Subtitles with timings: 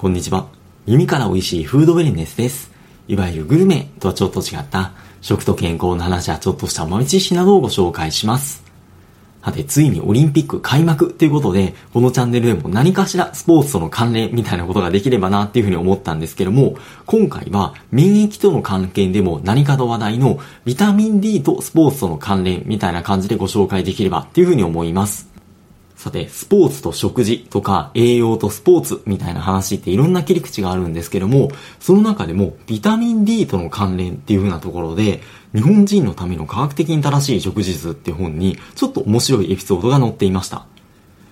[0.00, 0.46] こんにちは。
[0.86, 2.70] 耳から美味しいフードウェルネスです。
[3.08, 8.62] いわゆるグルメとはちょっと違った食と健康の話やちょっとした豆知識などをご紹介します。
[9.42, 25.27] さて、ついにオリンピック開幕ということで、このチャンネルでも何かしらスポーツとの関連みたいなことができればなっていうふうに思ったんですけども、今回は免疫との関係でも何かと話題のビタミン D とスポーツとの関連みたいな感じでご紹介できればっていうふうに思います。
[25.98, 35.20] さて、スポーツと食事とか栄養とスポーツみたいな話っていろんな切り口があるんですけども、その中でもビタミン D との関連っていう風なところで、
[35.56, 40.66] 日本人のための科学的に正しい食事図って本にちょっと面白いエピソードが載っていました。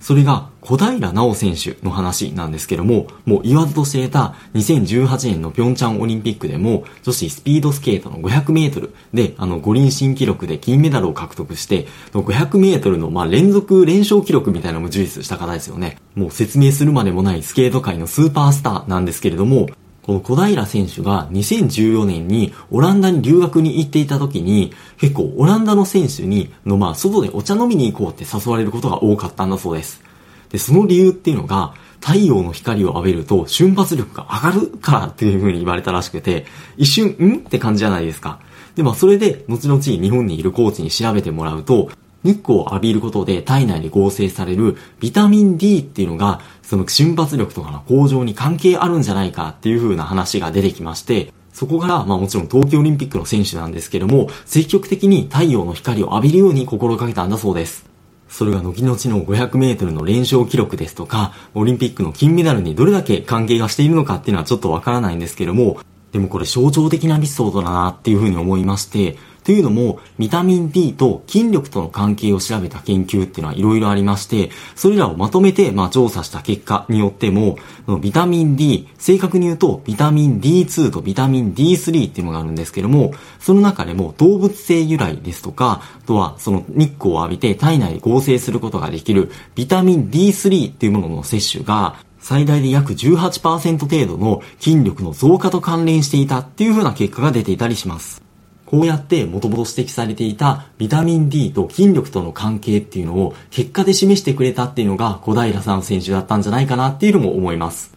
[0.00, 15.98] それが小平奈緒選手の話なんですけども、もう言わずと知れた2018年の平昌オリンピックでも女子スピードスケートの500メートルであの五輪新記録で金メダルを獲得して、500メートルのまあ連続連勝記録みたいなのも充実した方ですよね。
[16.14, 19.68] もう説明するまでもないスケート界のスーパースターなんですけれども、
[20.08, 30.02] この小平選手が2014年にオランダに留学に行っていた時に、結構オランダの選手に、のまあ外でお茶飲みに行こうって誘われることが多かったんだそうです。
[30.48, 36.46] で、その理由っていうのが、太陽の光を浴びると瞬発力が上がるからっていう風に言われたらしくて、
[36.78, 37.40] 一瞬、ん？
[37.40, 38.40] って感じじゃないですか。
[38.76, 41.90] で、まあそれで、後々日本にいるコーチに調べてもらうと、
[42.24, 57.88] 日光を浴びることで体内で合成されるビタミン D っていうのが、その瞬発力とかの向上に関係あるんじゃないかっていう風な話が出てきまして、そこから、まあもちろん東京オリンピックの選手なんですけども、積極的に太陽の光を浴びるように心がけたんだそうです。
[58.28, 65.78] それが後々の500メートルの連勝記録ですとか、オリンピックの金メダルにどれだけ関係がしているのかっていうのはちょっとわからないんですけども、
[66.12, 69.16] でもこれ象徴的なエピソードだなっていうふうに思いまして、
[69.48, 77.56] というのも、ビタミン D と筋力との関係を調べた研究っていうのはいろいろありまして、それらをまとめて、まあ、調査した結果によっても、
[78.02, 98.27] ビタミン D、正確に言うと、ビタミン D2 とビタミン D3 っていうのがあるんですけども、その中でも動物性由来ですとか、あとはその日光を浴びて体内で合成することができるビタミン D3 っていうものの摂取が、最大で約18%程度の筋力の増加と関連していたっていう風な結果が出ていたりします。
[98.68, 107.96] こうやってもともと指摘されていたビタミン D と筋力との関係っていうのを結果で示してくれたっていうのが小平さん選手だったんじゃないかなっていうのも思います。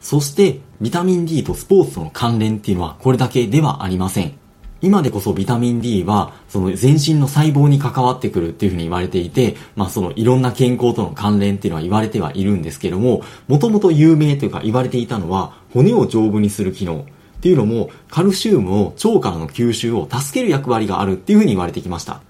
[0.00, 4.34] そしてビタミン D とスポーツとの関連っていうのはこれだけではありません。
[4.82, 17.06] 今でこそビタミン D は、その全身の細胞に関わってくるっていうふうに言われていて、まあそのいろんな健康との関連っていうのは言われてはいるんですけども、もともと有名というか言われていたのは、骨を丈夫にする機能。
[17.42, 22.20] っていうのも、カルシウムを腸からの吸収を助ける役割があるっていうふうに言われてきました。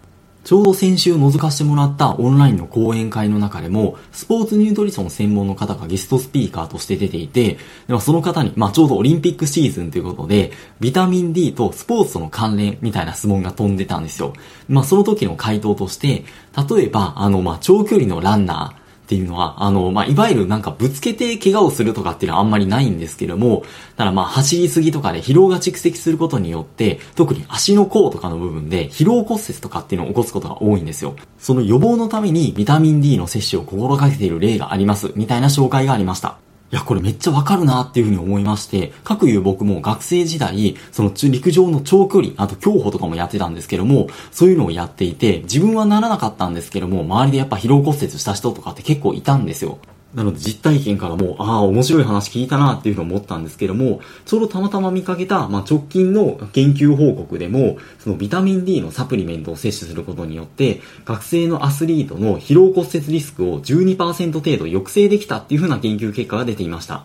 [0.43, 7.59] ちょうど先週覗かせてもらったオンラインの講演会の中でも、スポーツニュートリション専門の方がゲストスピーカーとして出ていて、
[7.89, 10.50] ではその方に、まあ、ちょうどオリンピックシーズンということで、
[10.81, 14.33] ビタミン D とスポーツとの関連みたいな質問が飛んでたんですよ。
[14.67, 16.25] まあ、その時の回答として、
[16.71, 18.81] 例えば、あの、まあ、長距離のランナー、
[19.12, 23.62] っていうのは、あの、まあ、いわゆるなんかぶつけて怪我をするとかっていうのはあんまりないんですけども、
[23.99, 31.15] ただまあ、走りすぎとかで疲労が蓄積することによって、特に足の甲とかの部分で疲労骨折とかっていうのを起こすことが多いんですよ。
[31.39, 36.39] その予防のためにビタミン D の摂取を心がけている例があります、みたいな紹介がありました。
[36.72, 49.81] いや、これめっちゃわかるなっていうふうに思いまして、各いう僕も学生時代、その陸上の長距離、あと競歩とかもやってたんですけども、そういうのをやっていて、自分はならなかったんですけども、周りでやっぱ疲労骨折した人とかって結構いたんですよ。
[50.15, 67.05] なので実体験からも、ああ、面白い話聞いたなっていうふうに思ったんですけども、ちょうどたまたま見かけた、まあ、直近の研究報告でも、そのビタミン D のサプリメントを摂取することによって、学生のアスリートの疲労骨折リスクを12%程度抑制できたっていうふうな研究結果が出ていました。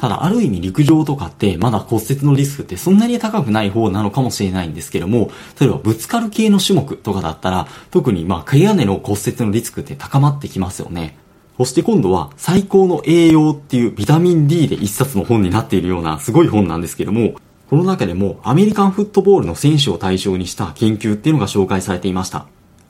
[0.00, 5.30] ただ、ある意味陸上とかってまだ骨折のリスクってそんなに高くない方なのかもしれないんですけども、
[5.60, 11.19] 例えばぶつかる系の種目とかだったら、特にまあ、毛屋根の骨折のリスクって高まってきますよね。
[11.60, 17.34] そして今度は最高の栄養っていうビタミン D で一冊の本になっているようなすごい本なんですけども、
[17.68, 22.46] この中でもアメリカンフットボールの選手を対象にした研究っていうのが紹介されていました。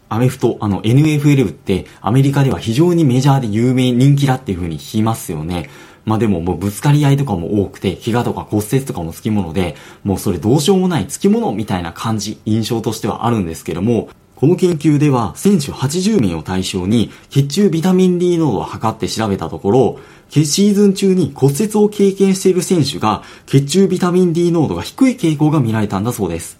[0.08, 5.68] アメフト、あの NFL ってアメリカでは非常にメジャーで有名人気だっていう風に聞きますよね。
[6.04, 9.74] まあでももうぶつかり合いとかも多くて、怪我とか骨折とかもつきもので、
[10.04, 14.10] もうそれどうしようもないつきものみたいな感じ、印象としてはあるんですけども、
[14.40, 20.00] この研究では選手80名を対象に血中ビタミン D 濃度を測って調べたところ、
[20.30, 26.56] シーズン中に骨折を経験している選手が血中ビタミン D 濃度が低い傾向が見られたんだそうです。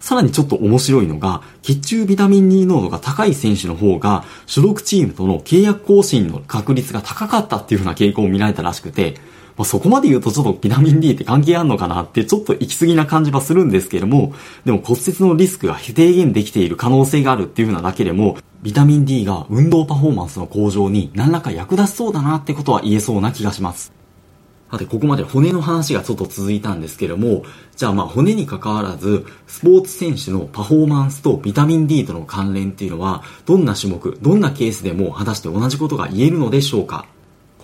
[0.00, 9.14] さらにちょっと面白いのが、血中ビタミン D 濃度が高い選手の方が、所属チームとの契約更新の確率が高かったっていう風な傾向を見られたらしくて、
[9.56, 14.34] まあ、そこまで言うとちょっとビタミン D って関係あんのかなってちょっと行き過ぎな感じはするんですけども、
[14.64, 23.92] でも骨折のリスクが低減できている可能性があるっていう風なだけでも、ビタミン D が運動パフォーマンスの向上に何らか役立ちそうだなってことは言えそうな気がします。
[24.70, 27.44] さて、ここまで骨の話がちょっと続いたんですけども、
[27.76, 37.06] じゃあまあ骨に関わらず、スポーツ選手のパフォーマンスとビタミン D との関連っていうのは、どんな種目、どんなケースでも果たして同じことが言えるのでしょうか？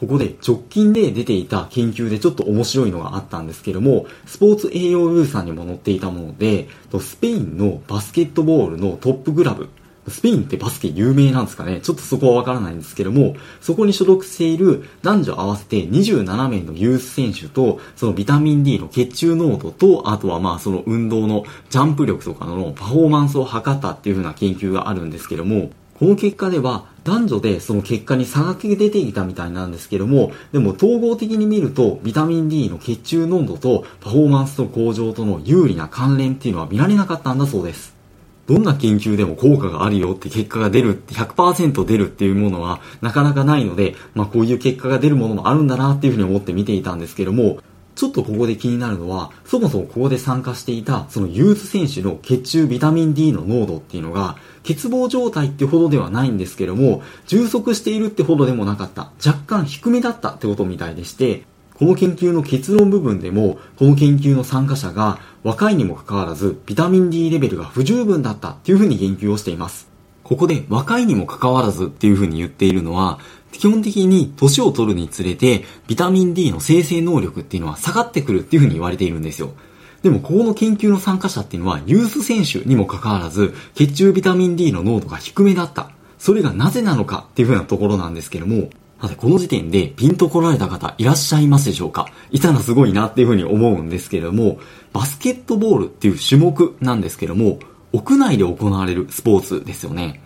[0.01, 6.69] ここで直近で出ていた研究でちょっと面白いのがあったんですけども、スポーツ栄養部さんにも載っていたもので、
[6.99, 9.69] スペインのバスケットボールのトップグラブ。
[10.09, 11.81] スペインってバスケ有名なんですかね。
[11.83, 25.71] ちょっとそこはわからないんですけども、そこに所属している男女合わせて27名のユース選手と、そのビタミン D の血中濃度と、あとはまあその運動のジャンプ力とかのパフォーマンスを測ったっていう風な研究があるんですけども、
[26.01, 37.95] この結果では男女でその結果に差が出ていたみたいなんですけども、でも統合的に見るとビタミン D の血中濃度とパフォーマンスの向上との有利な関連っていうのは見られなかったんだそうです。
[38.47, 47.59] どんな研究でも効果があるよって結果が出るって100%出るっていうものはなかなかないので、まあこういう結果が出るものもあるんだなっていうふうに思って見ていたんですけども、
[48.01, 59.13] ちょっとここで気になるのは、そもそもここで参加していた、そのユース選手の血中ビタミン D の濃度っていうのが、欠乏状態ってほどではないんですけども、充足しているってほどでもなかった。
[59.23, 61.45] 若干低めだったってことみたいでして、
[61.75, 69.90] この研究の結論部分でも、この研究の参加者が若いにもかかわらずビタミン D レベルが不十分だったっていうふうに言及をしています。
[70.31, 73.19] ここで若いにもかかわらずっていうふうに言っているのは、
[73.51, 79.51] 基本的に年を取るにつれてビタミン D の生成能力っていうのは下がってくるっていうふうに言われているんですよ。
[80.05, 85.91] でもここの研究の参加者っていうのはユース選手にもかかわらず血中ビタミン D の濃度が低めだった。
[86.21, 94.61] それがなぜなのかっていうふうなところなんですけども、さて、この時点でピンと来られた方いらっしゃいますでしょうかいたらすごいなっていうふうに思うんですけれども、
[94.93, 97.59] バスケットボールっていう種目なんですけども、
[97.93, 100.23] 屋内で行われるスポーツですよね。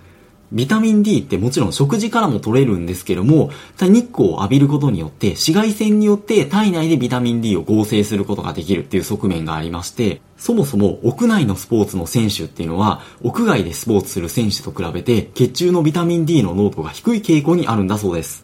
[0.53, 18.44] ビタミン D ってもちろん食事からも取れるんですけども、日光を浴びることによって、紫外線によって体内でビタミン D を合成することができるっていう側面がありまして、そもそも屋内のスポーツの選手っていうのは、屋外でスポーツする選手と比べて、血中のビタミン D の濃度が低い傾向にあるんだそうです。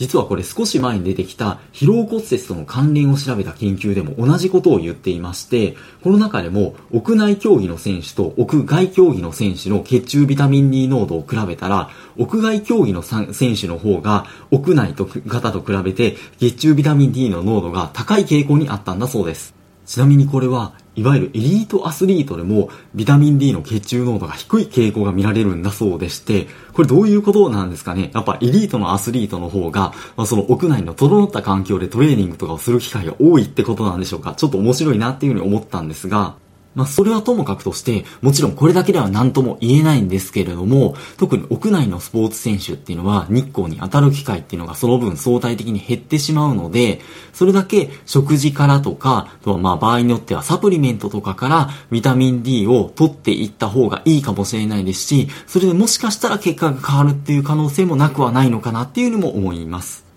[0.00, 19.54] 実はこれ少し前に出てきた疲労骨折との関連を調べた研究でも同じことを言っていまして、この中でも屋内競技の選手と屋外競技の選手の血中ビタミン D 濃度を比べたら、屋外競技の選手の方が屋内と方と比べて血中ビタミン D の濃度が高い傾向にあったんだそうです。
[19.84, 28.10] ちなみにこれはいわゆるエリートアスリートでもビタミン D の血中濃度が低い傾向が見られるんだそうでして、これどういうことなんですかね？
[28.12, 34.34] やっぱエリートのアスリートの方が、まあ、その屋内の整った環境でトレーニングとかをする機会が多いってことなんでしょうか？
[34.34, 36.36] ちょっと面白いなっていうふうに思ったんですが、
[36.74, 47.00] まあ、それはともかくとして、もちろんこれだけでは何とも言えないんですけれども、特に屋内のスポーツ選手っていうのは日光に当たる機会っていうのがその分相対的に減ってしまうので、
[47.32, 60.09] それだけ食事からとか、とはまあ場合によってはサプリメントとかからビタミン D を取っていった方がいいかもしれないですし、それでもしかしたら結果が変わるっていう可能性もなくはないのかなっていうのも思います。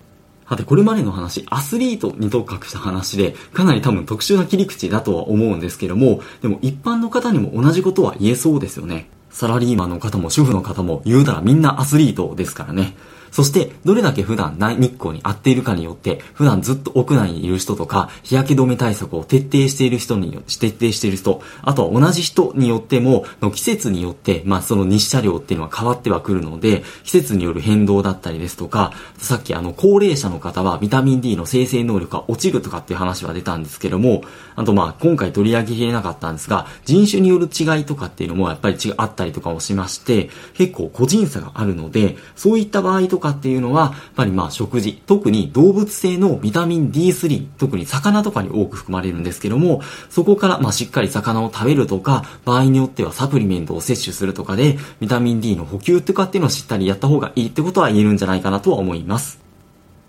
[0.54, 9.10] さて、これまでの話、アスリートに特化した話で、かなり多分特殊な切り口だとは思うんですけども、でも一般の方にも同じことは言えそうですよね。
[9.32, 12.96] サラリーマンの方も主婦の方も言うたらみんなアスリートですからね。
[13.34, 34.24] そして、どれだけ普段日光に合っているかによって、普段ずっと屋内にいる人とか、日焼け止め対策を徹底している人によ、徹底している人、あとは同じ人によっても、の季節によって、まあその日射量っていうのは変わってはくるので、季節による変動だったりですとか、さっきあの、高齢者の方はビタミン D の生成能力が落ちるとかっていう話は出たんですけども、
[34.56, 59.43] あとまあ今回取り上げきれなかったんですが、人種による違いとかっていうのもやっぱり違あったりとかもしまして、結構個人差があるので、そういった場合とかかっていうのは、やっぱりまあ食事、特に動物性のビタミン D3、特に魚とかに多く含まれるんですけども、そこからまあしっかり魚を食べるとか、場合によってはサプリメントを摂取するとかで、ビタミン D の補給とかっていうのをしっかりやった方がいいってことは言えるんじゃないかなとは思います。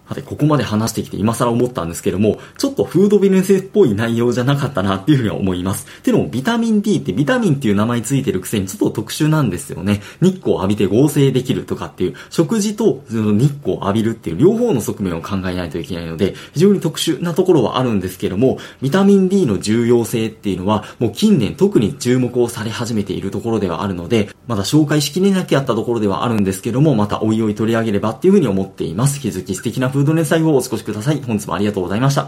[0.08, 5.86] さて、ここまで話してきて今更思ったんですけども、ちょっとフードビジネスっぽい内容じゃなかったなっていうふうには思います。
[6.02, 10.02] てのも、ビタミン D ってビタミンっていう名前ついてるくせにちょっと特殊なんですよね。
[10.20, 29.16] 日光を浴びて合成できるとかっていう、食事と日光を浴びるっていう両方の側面を考えないといけないので、非常に特殊なところはあるんですけども、ビタミン D の重要性っていうのは、もう近年特に注目をされ始めているところではあるので、まだ紹介しきれなきゃったところではあるんですけども、またおいおい取り上げればっていうふうに思っています。
[29.16, 31.22] 引き続き素敵なフードネス最後をお過ごしください。
[31.22, 32.22] 本日もありがとうございました。